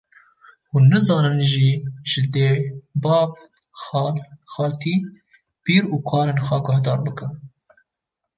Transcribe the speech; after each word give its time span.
hûn 0.69 0.83
nizanin 0.91 1.39
jî 1.51 1.69
ji 2.11 2.21
dê, 2.33 2.49
bav, 3.03 3.29
xal, 3.81 4.15
xaltî, 4.53 4.95
pîr 5.63 5.83
û 5.95 5.97
kalên 6.09 6.37
xwe 6.47 6.57
guhdar 6.67 6.99
bikin 7.05 7.31